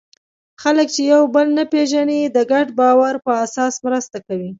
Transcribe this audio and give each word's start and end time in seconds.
خلک 0.63 0.87
چې 0.95 1.01
یو 1.13 1.21
بل 1.35 1.47
نه 1.57 1.63
پېژني، 1.71 2.21
د 2.35 2.37
ګډ 2.51 2.67
باور 2.79 3.13
په 3.25 3.31
اساس 3.45 3.73
مرسته 3.85 4.17
کوي. 4.27 4.49